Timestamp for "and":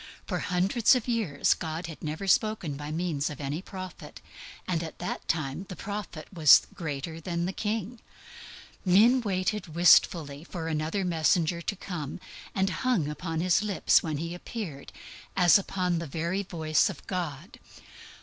4.67-4.81, 12.55-12.71